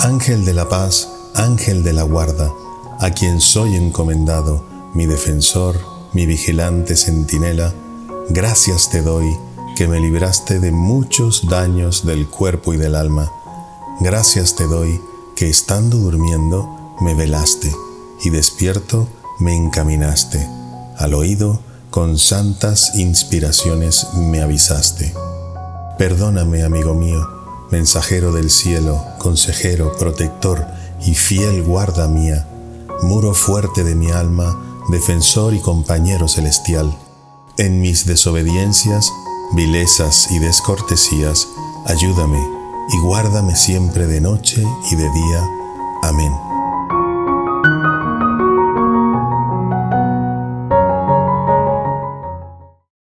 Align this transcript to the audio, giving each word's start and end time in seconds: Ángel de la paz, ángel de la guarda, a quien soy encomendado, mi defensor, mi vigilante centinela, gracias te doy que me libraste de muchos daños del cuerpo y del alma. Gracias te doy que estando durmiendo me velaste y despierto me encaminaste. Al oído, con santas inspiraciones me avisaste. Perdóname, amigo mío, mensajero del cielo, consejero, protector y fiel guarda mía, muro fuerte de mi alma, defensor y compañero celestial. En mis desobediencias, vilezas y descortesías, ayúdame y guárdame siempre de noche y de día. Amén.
Ángel 0.00 0.44
de 0.44 0.54
la 0.54 0.68
paz, 0.68 1.08
ángel 1.34 1.82
de 1.82 1.92
la 1.92 2.04
guarda, 2.04 2.52
a 3.00 3.10
quien 3.10 3.40
soy 3.40 3.74
encomendado, 3.74 4.64
mi 4.94 5.06
defensor, 5.06 5.74
mi 6.12 6.24
vigilante 6.24 6.96
centinela, 6.96 7.74
gracias 8.28 8.90
te 8.90 9.02
doy 9.02 9.26
que 9.74 9.88
me 9.88 9.98
libraste 9.98 10.60
de 10.60 10.70
muchos 10.70 11.48
daños 11.48 12.06
del 12.06 12.28
cuerpo 12.28 12.72
y 12.72 12.76
del 12.76 12.94
alma. 12.94 13.32
Gracias 14.00 14.54
te 14.54 14.68
doy 14.68 15.00
que 15.34 15.48
estando 15.48 15.98
durmiendo 15.98 16.96
me 17.00 17.14
velaste 17.14 17.74
y 18.22 18.30
despierto 18.30 19.08
me 19.40 19.56
encaminaste. 19.56 20.48
Al 20.96 21.14
oído, 21.14 21.60
con 21.90 22.18
santas 22.18 22.94
inspiraciones 22.94 24.06
me 24.14 24.42
avisaste. 24.42 25.12
Perdóname, 25.98 26.62
amigo 26.62 26.94
mío, 26.94 27.37
mensajero 27.70 28.32
del 28.32 28.50
cielo, 28.50 29.02
consejero, 29.18 29.96
protector 29.98 30.66
y 31.04 31.14
fiel 31.14 31.62
guarda 31.62 32.08
mía, 32.08 32.46
muro 33.02 33.34
fuerte 33.34 33.84
de 33.84 33.94
mi 33.94 34.10
alma, 34.10 34.58
defensor 34.88 35.54
y 35.54 35.60
compañero 35.60 36.28
celestial. 36.28 36.96
En 37.56 37.80
mis 37.80 38.06
desobediencias, 38.06 39.12
vilezas 39.54 40.30
y 40.30 40.38
descortesías, 40.38 41.48
ayúdame 41.86 42.40
y 42.90 42.98
guárdame 43.00 43.54
siempre 43.56 44.06
de 44.06 44.20
noche 44.20 44.62
y 44.90 44.96
de 44.96 45.10
día. 45.10 45.48
Amén. 46.02 46.47